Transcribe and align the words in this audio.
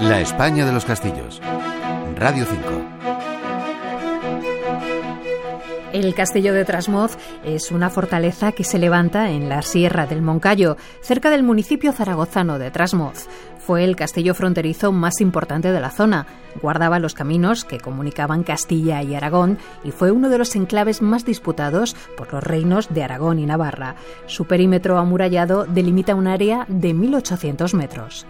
La 0.00 0.20
España 0.20 0.66
de 0.66 0.72
los 0.72 0.84
Castillos. 0.84 1.40
Radio 2.16 2.44
5. 2.44 3.02
El 5.92 6.14
castillo 6.14 6.54
de 6.54 6.64
Trasmoz 6.64 7.18
es 7.44 7.70
una 7.70 7.90
fortaleza 7.90 8.52
que 8.52 8.64
se 8.64 8.78
levanta 8.78 9.30
en 9.30 9.48
la 9.50 9.60
Sierra 9.60 10.06
del 10.06 10.22
Moncayo, 10.22 10.76
cerca 11.02 11.28
del 11.28 11.42
municipio 11.42 11.92
zaragozano 11.92 12.58
de 12.58 12.70
Trasmoz. 12.70 13.28
Fue 13.66 13.84
el 13.84 13.94
castillo 13.94 14.34
fronterizo 14.34 14.90
más 14.90 15.20
importante 15.20 15.70
de 15.70 15.80
la 15.80 15.90
zona. 15.90 16.26
Guardaba 16.60 16.98
los 16.98 17.14
caminos 17.14 17.64
que 17.64 17.78
comunicaban 17.78 18.42
Castilla 18.42 19.02
y 19.02 19.14
Aragón 19.14 19.58
y 19.84 19.92
fue 19.92 20.10
uno 20.10 20.28
de 20.28 20.38
los 20.38 20.56
enclaves 20.56 21.00
más 21.00 21.24
disputados 21.24 21.94
por 22.16 22.32
los 22.32 22.42
reinos 22.42 22.92
de 22.92 23.04
Aragón 23.04 23.38
y 23.38 23.46
Navarra. 23.46 23.94
Su 24.26 24.46
perímetro 24.46 24.98
amurallado 24.98 25.64
delimita 25.64 26.16
un 26.16 26.26
área 26.26 26.66
de 26.68 26.92
1.800 26.92 27.74
metros. 27.74 28.26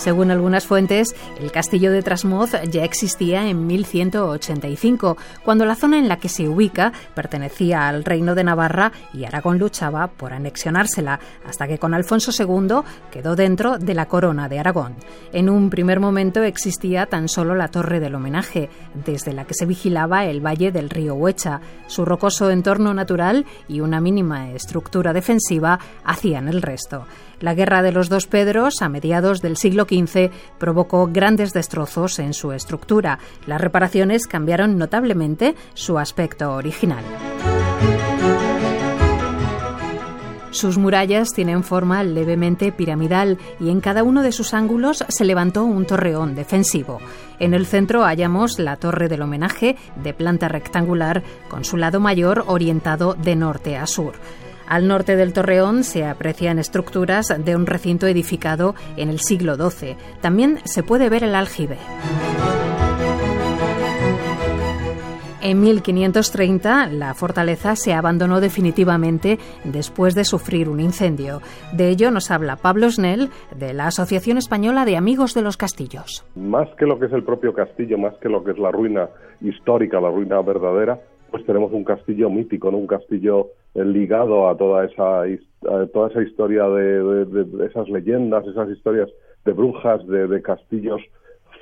Según 0.00 0.30
algunas 0.30 0.66
fuentes, 0.66 1.14
el 1.38 1.52
castillo 1.52 1.92
de 1.92 2.02
Trasmoz 2.02 2.52
ya 2.70 2.84
existía 2.84 3.46
en 3.46 3.66
1185, 3.66 5.18
cuando 5.44 5.66
la 5.66 5.74
zona 5.74 5.98
en 5.98 6.08
la 6.08 6.16
que 6.16 6.30
se 6.30 6.48
ubica 6.48 6.94
pertenecía 7.14 7.86
al 7.86 8.02
reino 8.02 8.34
de 8.34 8.42
Navarra 8.42 8.92
y 9.12 9.26
Aragón 9.26 9.58
luchaba 9.58 10.06
por 10.06 10.32
anexionársela, 10.32 11.20
hasta 11.46 11.68
que 11.68 11.76
con 11.76 11.92
Alfonso 11.92 12.30
II 12.32 12.76
quedó 13.10 13.36
dentro 13.36 13.76
de 13.76 13.92
la 13.92 14.06
corona 14.06 14.48
de 14.48 14.58
Aragón. 14.58 14.94
En 15.34 15.50
un 15.50 15.68
primer 15.68 16.00
momento 16.00 16.42
existía 16.44 17.04
tan 17.04 17.28
solo 17.28 17.54
la 17.54 17.68
torre 17.68 18.00
del 18.00 18.14
homenaje, 18.14 18.70
desde 19.04 19.34
la 19.34 19.44
que 19.44 19.52
se 19.52 19.66
vigilaba 19.66 20.24
el 20.24 20.40
valle 20.40 20.72
del 20.72 20.88
río 20.88 21.14
Huecha. 21.14 21.60
Su 21.88 22.06
rocoso 22.06 22.50
entorno 22.50 22.94
natural 22.94 23.44
y 23.68 23.80
una 23.80 24.00
mínima 24.00 24.50
estructura 24.52 25.12
defensiva 25.12 25.78
hacían 26.04 26.48
el 26.48 26.62
resto. 26.62 27.04
La 27.40 27.54
Guerra 27.54 27.82
de 27.82 27.92
los 27.92 28.08
Dos 28.08 28.26
Pedros, 28.26 28.82
a 28.82 28.88
mediados 28.88 29.40
del 29.40 29.56
siglo 29.56 29.84
XV, 29.84 30.30
provocó 30.58 31.08
grandes 31.10 31.52
destrozos 31.52 32.18
en 32.18 32.34
su 32.34 32.52
estructura. 32.52 33.18
Las 33.46 33.60
reparaciones 33.60 34.26
cambiaron 34.26 34.76
notablemente 34.76 35.54
su 35.74 35.98
aspecto 35.98 36.52
original. 36.52 37.04
Sus 40.50 40.78
murallas 40.78 41.32
tienen 41.32 41.62
forma 41.62 42.02
levemente 42.02 42.72
piramidal 42.72 43.38
y 43.60 43.70
en 43.70 43.80
cada 43.80 44.02
uno 44.02 44.22
de 44.22 44.32
sus 44.32 44.52
ángulos 44.52 45.04
se 45.08 45.24
levantó 45.24 45.64
un 45.64 45.86
torreón 45.86 46.34
defensivo. 46.34 47.00
En 47.38 47.54
el 47.54 47.66
centro 47.66 48.02
hallamos 48.02 48.58
la 48.58 48.76
torre 48.76 49.08
del 49.08 49.22
homenaje, 49.22 49.76
de 50.02 50.12
planta 50.12 50.48
rectangular, 50.48 51.22
con 51.48 51.64
su 51.64 51.76
lado 51.76 52.00
mayor 52.00 52.44
orientado 52.48 53.14
de 53.14 53.36
norte 53.36 53.76
a 53.78 53.86
sur. 53.86 54.14
Al 54.70 54.86
norte 54.86 55.16
del 55.16 55.32
torreón 55.32 55.82
se 55.82 56.04
aprecian 56.04 56.60
estructuras 56.60 57.34
de 57.44 57.56
un 57.56 57.66
recinto 57.66 58.06
edificado 58.06 58.76
en 58.96 59.08
el 59.08 59.18
siglo 59.18 59.56
XII. 59.56 59.96
También 60.20 60.60
se 60.64 60.84
puede 60.84 61.08
ver 61.08 61.24
el 61.24 61.34
aljibe. 61.34 61.76
En 65.42 65.60
1530 65.60 66.86
la 66.92 67.14
fortaleza 67.14 67.74
se 67.74 67.94
abandonó 67.94 68.40
definitivamente 68.40 69.40
después 69.64 70.14
de 70.14 70.22
sufrir 70.22 70.68
un 70.68 70.78
incendio. 70.78 71.40
De 71.72 71.88
ello 71.88 72.12
nos 72.12 72.30
habla 72.30 72.54
Pablo 72.54 72.88
Snell 72.92 73.30
de 73.56 73.74
la 73.74 73.88
Asociación 73.88 74.38
Española 74.38 74.84
de 74.84 74.96
Amigos 74.96 75.34
de 75.34 75.42
los 75.42 75.56
Castillos. 75.56 76.24
Más 76.36 76.68
que 76.78 76.86
lo 76.86 77.00
que 77.00 77.06
es 77.06 77.12
el 77.12 77.24
propio 77.24 77.52
castillo, 77.52 77.98
más 77.98 78.14
que 78.18 78.28
lo 78.28 78.44
que 78.44 78.52
es 78.52 78.58
la 78.58 78.70
ruina 78.70 79.08
histórica, 79.40 80.00
la 80.00 80.10
ruina 80.10 80.40
verdadera, 80.42 81.00
pues 81.30 81.44
tenemos 81.44 81.72
un 81.72 81.84
castillo 81.84 82.30
mítico, 82.30 82.70
¿no? 82.70 82.78
un 82.78 82.86
castillo 82.86 83.48
eh, 83.74 83.84
ligado 83.84 84.48
a 84.48 84.56
toda 84.56 84.84
esa, 84.84 85.22
toda 85.92 86.08
esa 86.08 86.22
historia 86.22 86.68
de, 86.68 87.66
esas 87.66 87.88
leyendas, 87.88 88.46
esas 88.46 88.68
historias 88.70 89.08
de 89.44 89.52
brujas, 89.52 90.06
de, 90.06 90.42
castillos 90.42 91.00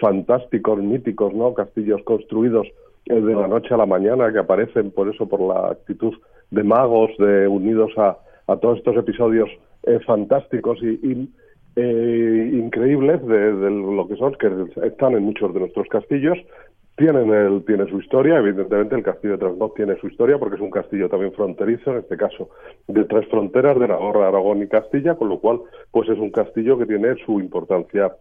fantásticos, 0.01 0.79
míticos, 0.79 1.35
¿no? 1.35 1.55
Castillos 1.55 2.03
construidos 2.05 2.67
eh, 3.07 3.21
de 3.21 3.35
la 3.35 3.49
noche 3.49 3.75
a 3.75 3.77
la 3.77 3.87
mañana 3.87 4.33
que 4.33 4.39
aparecen 4.39 4.91
por 4.91 5.09
eso, 5.09 5.29
por 5.29 5.41
la 5.41 5.73
actitud 5.73 6.15
de 6.51 6.63
magos, 6.63 7.11
de 7.19 7.47
unidos 7.47 7.93
a, 7.97 8.17
a 8.47 8.57
todos 8.57 8.79
estos 8.79 8.97
episodios 8.97 9.49
eh, 9.85 9.99
fantásticos 10.07 10.79
y, 10.83 11.29
increíbles 11.77 13.25
de, 13.25 13.55
de, 13.55 13.71
lo 13.71 14.09
que 14.09 14.17
son, 14.17 14.35
que 14.35 14.51
están 14.85 15.13
en 15.13 15.23
muchos 15.23 15.55
de 15.55 15.61
nuestros 15.61 15.87
castillos 15.87 16.37
tienen 16.99 17.33
el, 17.33 17.65
tiene 17.65 17.89
su 17.89 18.01
historia, 18.01 18.39
evidentemente 18.39 18.97
el 18.97 19.05
castillo 19.05 19.35
de 19.35 19.39
Trasmoz 19.39 19.73
tiene 19.75 19.97
su 20.01 20.09
historia 20.09 20.37
porque 20.37 20.57
es 20.57 20.61
un 20.61 20.71
castillo 20.71 21.09
también 21.09 21.33
fronterizo, 21.33 21.93
en 21.93 21.99
este 21.99 22.17
caso 22.17 22.51
de 22.89 23.05
tres 23.05 23.29
fronteras, 23.29 23.79
de 23.79 23.87
Navarra, 23.87 24.29
Aragón 24.29 24.63
y 24.63 24.67
Castilla, 24.67 25.15
con 25.15 25.29
lo 25.29 25.39
cual 25.39 25.61
pues 25.93 26.09
es 26.09 26.19
un 26.19 26.31
castillo 26.31 26.77
que 26.77 26.87
tiene 26.87 27.15
su 27.25 27.39
importancia 27.39 28.13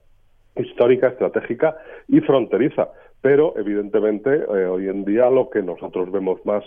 histórica, 0.56 1.08
estratégica 1.08 1.76
y 2.08 2.22
fronteriza. 2.22 2.90
Pero 3.20 3.56
evidentemente 3.58 4.30
eh, 4.36 4.66
hoy 4.66 4.88
en 4.88 5.06
día 5.06 5.28
lo 5.32 5.50
que 5.50 5.64
nosotros 5.64 6.12
vemos 6.12 6.46
más 6.46 6.64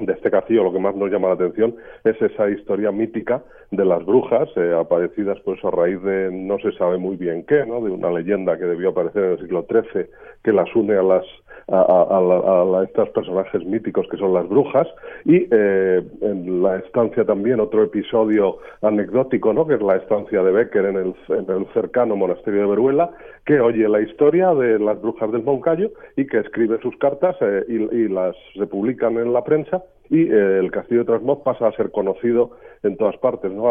de 0.00 0.12
este 0.12 0.30
castillo 0.30 0.64
lo 0.64 0.72
que 0.72 0.78
más 0.78 0.94
nos 0.94 1.10
llama 1.10 1.28
la 1.28 1.34
atención 1.34 1.76
es 2.04 2.20
esa 2.20 2.48
historia 2.50 2.90
mítica 2.90 3.42
de 3.70 3.84
las 3.84 4.04
brujas 4.04 4.48
eh, 4.56 4.74
aparecidas 4.78 5.38
pues 5.44 5.64
a 5.64 5.70
raíz 5.70 6.00
de 6.02 6.30
no 6.32 6.58
se 6.58 6.72
sabe 6.72 6.98
muy 6.98 7.16
bien 7.16 7.44
qué, 7.44 7.64
¿no? 7.66 7.80
de 7.80 7.90
una 7.90 8.10
leyenda 8.10 8.58
que 8.58 8.64
debió 8.64 8.90
aparecer 8.90 9.24
en 9.24 9.30
el 9.32 9.38
siglo 9.38 9.66
XIII 9.68 10.06
que 10.42 10.52
las 10.52 10.74
une 10.74 10.96
a 10.96 11.02
las 11.02 11.24
a, 11.68 12.82
estos 12.84 13.08
personajes 13.10 13.64
míticos 13.64 14.06
que 14.10 14.16
son 14.16 14.32
las 14.34 14.48
brujas 14.48 14.86
y 15.24 15.48
eh, 15.50 16.02
en 16.20 16.62
la 16.62 16.76
estancia 16.76 17.24
también 17.24 17.58
otro 17.58 17.82
episodio 17.82 18.58
anecdótico 18.82 19.52
no 19.52 19.66
que 19.66 19.74
es 19.74 19.82
la 19.82 19.96
estancia 19.96 20.42
de 20.42 20.52
Becker 20.52 20.84
en 20.84 20.96
el, 20.96 21.14
en 21.28 21.50
el 21.50 21.66
cercano 21.74 22.14
monasterio 22.14 22.62
de 22.62 22.66
Veruela 22.68 23.10
que 23.44 23.60
oye 23.60 23.88
la 23.88 24.00
historia 24.00 24.54
de 24.54 24.78
las 24.78 25.00
brujas 25.00 25.32
del 25.32 25.42
Moncayo 25.42 25.90
y 26.16 26.26
que 26.26 26.38
escribe 26.38 26.78
sus 26.82 26.96
cartas 26.98 27.36
eh, 27.40 27.64
y, 27.68 27.74
y 27.74 28.08
las 28.08 28.36
se 28.54 28.66
publican 28.66 29.16
en 29.16 29.32
la 29.32 29.42
prensa 29.42 29.82
y 30.08 30.22
eh, 30.22 30.58
el 30.60 30.70
castillo 30.70 31.00
de 31.00 31.06
Trasmoz 31.06 31.42
pasa 31.42 31.66
a 31.66 31.72
ser 31.72 31.90
conocido 31.90 32.52
en 32.84 32.96
todas 32.96 33.16
partes, 33.16 33.50
¿no? 33.50 33.64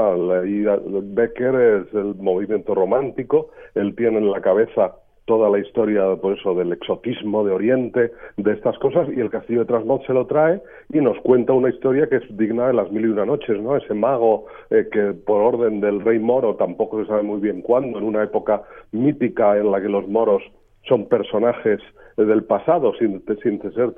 Becker 0.44 1.56
es 1.56 1.94
el 1.94 2.16
movimiento 2.16 2.76
romántico, 2.76 3.52
él 3.74 3.96
tiene 3.96 4.18
en 4.18 4.30
la 4.30 4.42
cabeza 4.42 4.96
toda 5.26 5.50
la 5.50 5.60
historia, 5.60 6.16
por 6.22 6.38
eso, 6.38 6.54
del 6.54 6.72
exotismo 6.72 7.44
de 7.44 7.52
Oriente, 7.52 8.12
de 8.38 8.54
estas 8.54 8.78
cosas, 8.78 9.08
y 9.16 9.20
el 9.20 9.30
castillo 9.30 9.62
de 9.62 9.66
Trasmoz 9.66 10.06
se 10.06 10.14
lo 10.14 10.28
trae 10.28 10.62
y 10.94 11.00
nos 11.00 11.20
cuenta 11.22 11.54
una 11.54 11.70
historia 11.70 12.08
que 12.08 12.18
es 12.18 12.38
digna 12.38 12.68
de 12.68 12.74
las 12.74 12.92
mil 12.92 13.06
y 13.06 13.10
una 13.10 13.26
noches, 13.26 13.60
¿no? 13.60 13.76
Ese 13.76 13.94
mago 13.94 14.46
eh, 14.70 14.88
que 14.92 15.14
por 15.14 15.42
orden 15.42 15.82
del 15.82 16.02
rey 16.02 16.20
moro, 16.20 16.56
tampoco 16.56 17.02
se 17.02 17.08
sabe 17.08 17.24
muy 17.24 17.40
bien 17.40 17.62
cuándo, 17.62 17.98
en 17.98 18.06
una 18.06 18.24
época 18.24 18.64
mítica 18.92 19.58
en 19.58 19.72
la 19.72 19.82
que 19.82 19.90
los 19.90 20.08
moros 20.08 20.44
son 20.88 21.08
personajes 21.08 21.82
del 22.18 22.44
pasado, 22.44 22.94
sin, 22.98 23.24
sin 23.44 23.62
ser 23.74 23.94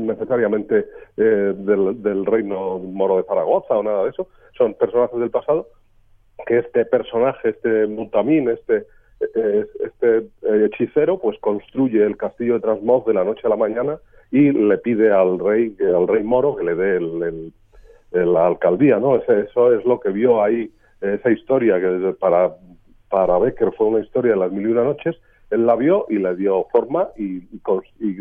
necesariamente 0.00 0.86
eh, 1.16 1.54
del, 1.56 2.26
reino 2.26 2.78
moro 2.78 3.18
de 3.18 3.24
Zaragoza 3.24 3.74
o 3.74 3.82
nada 3.82 4.04
de 4.04 4.10
eso, 4.10 4.28
son 4.56 4.74
personajes 4.74 5.20
del 5.20 5.30
pasado, 5.30 5.68
que 6.46 6.58
este 6.58 6.84
personaje, 6.86 7.50
este 7.50 7.86
Mutamín, 7.86 8.48
este, 8.48 8.86
este 9.20 10.18
eh, 10.42 10.66
hechicero, 10.66 11.18
pues 11.18 11.38
construye 11.40 12.04
el 12.04 12.16
castillo 12.16 12.54
de 12.54 12.60
Trasmoz 12.60 13.04
de 13.06 13.14
la 13.14 13.24
noche 13.24 13.42
a 13.44 13.50
la 13.50 13.56
mañana 13.56 13.98
y 14.30 14.52
le 14.52 14.78
pide 14.78 15.10
al 15.10 15.38
rey, 15.38 15.76
al 15.80 16.06
rey 16.06 16.22
moro 16.22 16.56
que 16.56 16.64
le 16.64 16.74
dé 16.74 16.96
el, 16.96 17.52
la 18.12 18.46
alcaldía, 18.46 18.98
¿no? 18.98 19.16
Eso 19.16 19.72
es 19.74 19.84
lo 19.84 20.00
que 20.00 20.10
vio 20.10 20.42
ahí, 20.42 20.70
esa 21.00 21.30
historia 21.30 21.80
que 21.80 22.14
para, 22.18 22.54
para 23.08 23.38
Becker 23.38 23.72
fue 23.76 23.88
una 23.88 24.00
historia 24.00 24.32
de 24.32 24.38
las 24.38 24.52
mil 24.52 24.68
y 24.68 24.72
una 24.72 24.84
noches, 24.84 25.16
él 25.50 25.66
la 25.66 25.76
vio 25.76 26.06
y 26.08 26.18
le 26.18 26.36
dio 26.36 26.66
forma 26.70 27.08
y, 27.16 27.40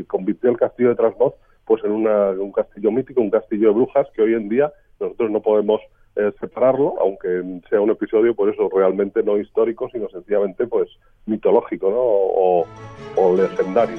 convirtió 0.05 0.49
el 0.49 0.57
castillo 0.57 0.89
de 0.89 0.95
Trasmoz 0.95 1.33
pues 1.65 1.83
en 1.83 1.91
un 1.91 2.51
castillo 2.53 2.91
mítico, 2.91 3.19
un 3.19 3.29
castillo 3.29 3.67
de 3.67 3.73
brujas 3.73 4.07
que 4.15 4.21
hoy 4.21 4.33
en 4.33 4.47
día 4.47 4.71
nosotros 5.01 5.29
no 5.29 5.41
podemos 5.41 5.81
eh, 6.17 6.33
separarlo, 6.39 6.95
aunque 6.99 7.61
sea 7.69 7.79
un 7.79 7.91
episodio 7.91 8.35
por 8.35 8.49
eso 8.49 8.69
realmente 8.73 9.21
no 9.23 9.37
histórico, 9.37 9.89
sino 9.89 10.09
sencillamente 10.09 10.65
pues 10.67 10.89
mitológico 11.25 11.89
¿no? 11.89 11.97
o, 11.99 12.65
o 13.15 13.35
legendario. 13.35 13.97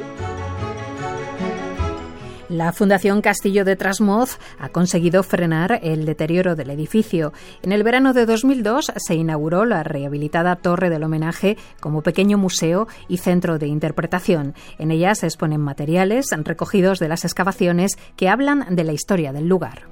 La 2.48 2.72
Fundación 2.72 3.20
Castillo 3.20 3.66
de 3.66 3.76
Trasmoz 3.76 4.38
ha 4.58 4.70
conseguido 4.70 5.22
frenar 5.22 5.80
el 5.82 6.06
deterioro 6.06 6.56
del 6.56 6.70
edificio. 6.70 7.34
En 7.62 7.72
el 7.72 7.82
verano 7.82 8.14
de 8.14 8.24
2002 8.24 8.92
se 8.96 9.14
inauguró 9.14 9.66
la 9.66 9.82
rehabilitada 9.82 10.56
Torre 10.56 10.88
del 10.88 11.04
Homenaje 11.04 11.58
como 11.78 12.02
pequeño 12.02 12.38
museo 12.38 12.88
y 13.06 13.18
centro 13.18 13.58
de 13.58 13.66
interpretación. 13.66 14.54
En 14.78 14.90
ella 14.90 15.14
se 15.14 15.26
exponen 15.26 15.60
materiales 15.60 16.26
recogidos 16.44 17.00
de 17.00 17.08
las 17.08 17.26
excavaciones 17.26 17.98
que 18.16 18.30
hablan 18.30 18.74
de 18.74 18.84
la 18.84 18.92
historia 18.94 19.34
del 19.34 19.46
lugar. 19.46 19.82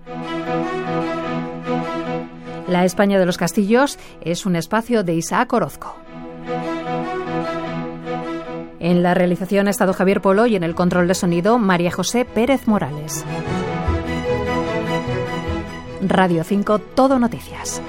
La 2.68 2.84
España 2.84 3.18
de 3.18 3.26
los 3.26 3.38
Castillos 3.38 3.98
es 4.20 4.44
un 4.44 4.56
espacio 4.56 5.04
de 5.04 5.14
Isaac 5.14 5.52
Orozco. 5.52 5.94
En 8.80 9.02
la 9.02 9.14
realización 9.14 9.68
ha 9.68 9.70
estado 9.70 9.92
Javier 9.92 10.20
Polo 10.20 10.46
y 10.46 10.56
en 10.56 10.64
el 10.64 10.74
control 10.74 11.08
de 11.08 11.14
sonido 11.14 11.58
María 11.58 11.92
José 11.92 12.24
Pérez 12.24 12.66
Morales. 12.66 13.24
Radio 16.02 16.44
5 16.44 16.78
Todo 16.78 17.18
Noticias. 17.18 17.82